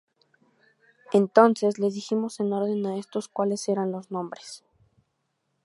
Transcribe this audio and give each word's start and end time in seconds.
Entonces 1.13 1.77
les 1.83 1.93
dijimos 1.97 2.35
en 2.39 2.51
orden 2.59 2.81
á 2.89 2.97
esto 3.03 3.19
cuáles 3.35 3.69
eran 3.69 3.91
los 3.91 4.09
nombres. 4.09 4.63